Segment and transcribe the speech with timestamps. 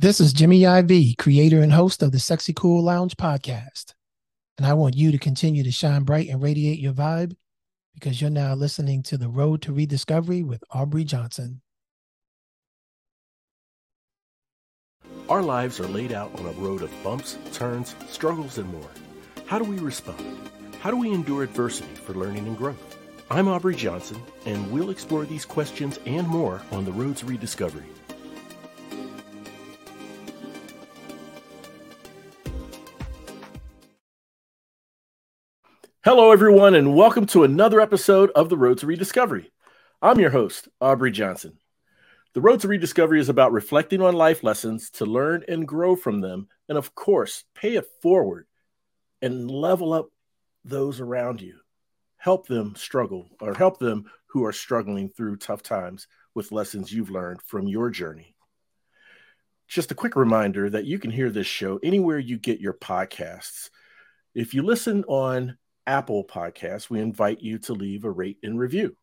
[0.00, 3.92] This is Jimmy IV, creator and host of the Sexy Cool Lounge podcast.
[4.56, 7.36] And I want you to continue to shine bright and radiate your vibe
[7.92, 11.60] because you're now listening to The Road to Rediscovery with Aubrey Johnson.
[15.28, 18.90] Our lives are laid out on a road of bumps, turns, struggles, and more.
[19.44, 20.50] How do we respond?
[20.80, 22.96] How do we endure adversity for learning and growth?
[23.30, 27.84] I'm Aubrey Johnson, and we'll explore these questions and more on The Road to Rediscovery.
[36.02, 39.52] Hello, everyone, and welcome to another episode of The Road to Rediscovery.
[40.00, 41.58] I'm your host, Aubrey Johnson.
[42.32, 46.22] The Road to Rediscovery is about reflecting on life lessons to learn and grow from
[46.22, 48.46] them, and of course, pay it forward
[49.20, 50.08] and level up
[50.64, 51.58] those around you.
[52.16, 57.10] Help them struggle or help them who are struggling through tough times with lessons you've
[57.10, 58.34] learned from your journey.
[59.68, 63.68] Just a quick reminder that you can hear this show anywhere you get your podcasts.
[64.34, 65.58] If you listen on
[65.90, 68.96] Apple Podcasts, we invite you to leave a rate and review.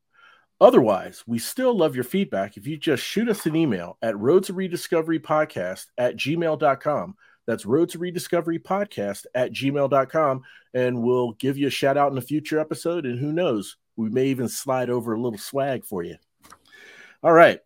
[0.61, 4.45] Otherwise, we still love your feedback if you just shoot us an email at road
[4.45, 7.15] to rediscovery podcast at gmail.com.
[7.45, 10.43] That's road to rediscovery podcast at gmail.com.
[10.73, 13.05] And we'll give you a shout out in a future episode.
[13.05, 16.15] And who knows, we may even slide over a little swag for you.
[17.21, 17.59] All right.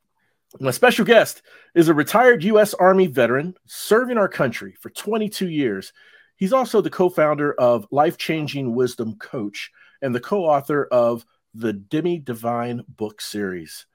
[0.60, 1.44] My special guest
[1.76, 2.74] is a retired U.S.
[2.74, 5.94] Army veteran serving our country for 22 years.
[6.42, 9.70] He's also the co founder of Life Changing Wisdom Coach
[10.02, 13.86] and the co author of the Demi Divine book series.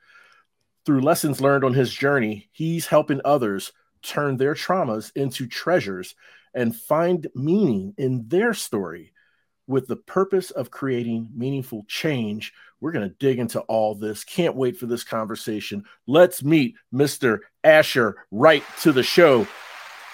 [0.85, 6.15] Through lessons learned on his journey, he's helping others turn their traumas into treasures
[6.55, 9.13] and find meaning in their story
[9.67, 12.53] with the purpose of creating meaningful change.
[12.81, 14.23] We're going to dig into all this.
[14.23, 15.83] Can't wait for this conversation.
[16.07, 17.41] Let's meet Mr.
[17.65, 19.49] Asher Wright to the show.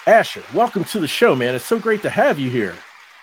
[0.05, 1.55] Asher, welcome to the show, man.
[1.55, 2.75] It's so great to have you here.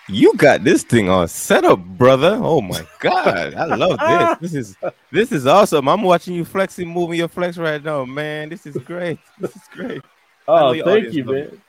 [0.09, 2.39] You got this thing on setup, brother.
[2.41, 4.37] Oh my god, I love this.
[4.41, 4.77] This is
[5.11, 5.87] this is awesome.
[5.87, 8.49] I'm watching you flexing, moving your flex right now, man.
[8.49, 9.19] This is great.
[9.39, 10.01] This is great.
[10.47, 11.61] Oh, thank you, man.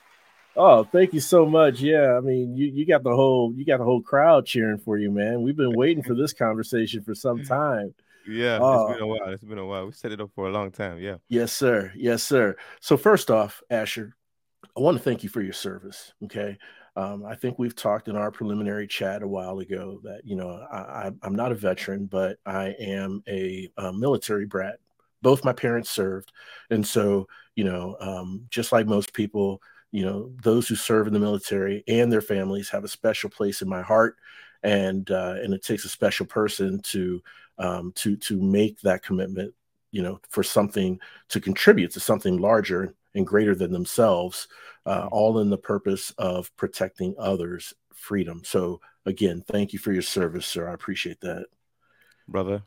[0.55, 1.79] Oh, thank you so much.
[1.79, 4.97] Yeah, I mean, you you got the whole you got the whole crowd cheering for
[4.97, 5.43] you, man.
[5.43, 7.93] We've been waiting for this conversation for some time.
[8.27, 8.87] Yeah, oh.
[8.87, 9.29] it's been a while.
[9.29, 9.85] It's been a while.
[9.85, 10.97] We set it up for a long time.
[10.97, 11.17] Yeah.
[11.29, 11.91] Yes, sir.
[11.95, 12.55] Yes, sir.
[12.79, 14.15] So first off, Asher,
[14.75, 16.13] I want to thank you for your service.
[16.23, 16.57] Okay.
[16.95, 20.49] Um, I think we've talked in our preliminary chat a while ago that, you know,
[20.71, 24.79] I, am not a veteran, but I am a, a, military brat.
[25.21, 26.31] Both my parents served.
[26.69, 31.13] And so, you know, um, just like most people, you know, those who serve in
[31.13, 34.17] the military and their families have a special place in my heart.
[34.61, 37.23] And, uh, and it takes a special person to,
[37.57, 39.53] um, to, to make that commitment,
[39.91, 40.99] you know, for something
[41.29, 44.47] to contribute to something larger and greater than themselves,
[44.85, 45.07] uh, mm-hmm.
[45.11, 48.41] all in the purpose of protecting others' freedom.
[48.43, 50.69] So, again, thank you for your service, sir.
[50.69, 51.45] I appreciate that.
[52.27, 52.63] Brother,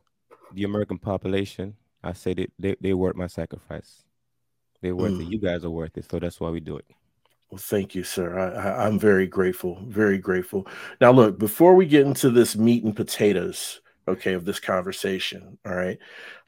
[0.53, 4.05] the American population, I say they, they, they worth my sacrifice.
[4.83, 5.23] They're worth mm.
[5.23, 5.33] it.
[5.33, 6.09] You guys are worth it.
[6.11, 6.85] So that's why we do it.
[7.51, 8.39] Well, thank you, sir.
[8.39, 10.67] I, am very grateful, very grateful.
[11.01, 15.75] Now, look, before we get into this meat and potatoes, okay, of this conversation, all
[15.75, 15.99] right,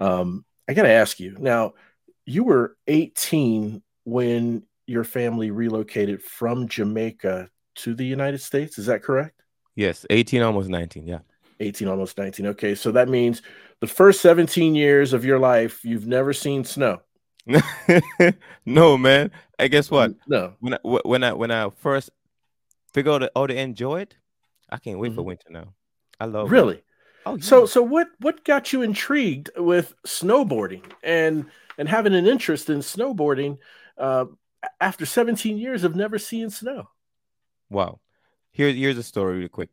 [0.00, 1.74] um, I got to ask you now,
[2.26, 8.78] you were 18 when your family relocated from Jamaica to the United States.
[8.78, 9.42] Is that correct?
[9.76, 11.06] Yes, 18, almost 19.
[11.06, 11.18] Yeah.
[11.60, 12.46] 18, almost 19.
[12.46, 12.74] Okay.
[12.74, 13.42] So that means
[13.80, 17.00] the first 17 years of your life, you've never seen snow.
[18.66, 19.30] no, man.
[19.58, 20.14] I guess what?
[20.26, 20.54] No.
[20.60, 22.10] When I, when I, when I first
[22.94, 24.16] figure out how to enjoy it,
[24.70, 25.16] I can't wait mm-hmm.
[25.16, 25.74] for winter now.
[26.18, 26.76] I love really.
[26.76, 26.84] It.
[27.26, 27.44] Oh, yeah.
[27.44, 31.44] So, so what, what got you intrigued with snowboarding and,
[31.76, 33.58] and having an interest in snowboarding
[33.98, 34.26] uh,
[34.80, 36.88] after 17 years of never seeing snow.
[37.70, 38.00] Wow.
[38.52, 39.70] Here's here's a story really quick.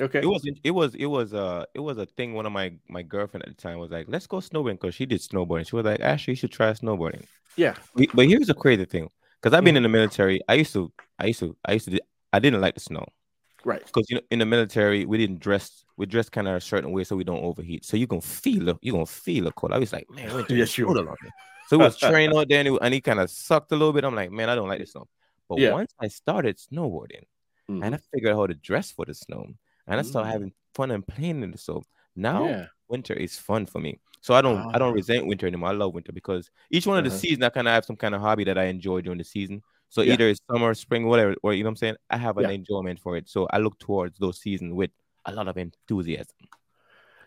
[0.00, 0.20] Okay.
[0.20, 2.34] It was it was it was uh it was a thing.
[2.34, 5.06] One of my my girlfriend at the time was like, "Let's go snowboarding," because she
[5.06, 5.68] did snowboarding.
[5.68, 7.24] She was like, "Actually, you should try snowboarding."
[7.56, 7.74] Yeah.
[7.94, 9.08] But here's a crazy thing,
[9.40, 10.40] because I've been in the military.
[10.48, 12.00] I used to I used to I used to
[12.32, 13.06] I didn't like the snow.
[13.64, 13.84] Right.
[13.86, 16.90] Because you know in the military we didn't dress we dress kind of a certain
[16.90, 17.84] way so we don't overheat.
[17.84, 18.78] So you can feel it.
[18.82, 19.72] You gonna feel a cold.
[19.72, 20.86] I was like, man, yes, you
[21.66, 23.92] so he was training out there and he, and he kind of sucked a little
[23.92, 24.04] bit.
[24.04, 25.08] I'm like, man, I don't like this snow.
[25.48, 25.72] But yeah.
[25.72, 27.24] once I started snowboarding
[27.70, 27.82] mm-hmm.
[27.82, 29.46] and I figured out how to dress for the snow
[29.86, 30.32] and I started mm-hmm.
[30.32, 31.82] having fun and playing in the snow.
[32.16, 32.66] Now yeah.
[32.88, 34.00] winter is fun for me.
[34.20, 34.94] So I don't I don't ah.
[34.94, 35.68] resent winter anymore.
[35.68, 37.18] I love winter because each one of the uh-huh.
[37.18, 39.62] seasons I kind of have some kind of hobby that I enjoy during the season.
[39.90, 40.14] So yeah.
[40.14, 41.96] either it's summer, spring, whatever, or you know what I'm saying?
[42.10, 43.28] I have an enjoyment for it.
[43.28, 44.90] So I look towards those seasons with
[45.26, 46.34] a lot of enthusiasm.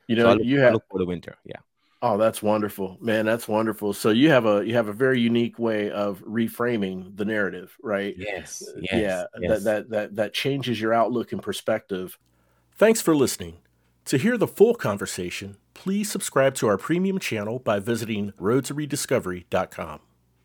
[0.07, 1.37] You know, so you have look for the winter.
[1.45, 1.59] Yeah.
[2.01, 3.25] Oh, that's wonderful, man.
[3.25, 3.91] That's wonderful.
[3.93, 8.13] So you have a you have a very unique way of reframing the narrative, right?
[8.17, 8.63] Yes.
[8.67, 9.23] Uh, yes yeah.
[9.39, 9.63] Yes.
[9.63, 12.17] That that that that changes your outlook and perspective.
[12.75, 13.57] Thanks for listening.
[14.05, 19.99] To hear the full conversation, please subscribe to our premium channel by visiting roadtorediscovery.com.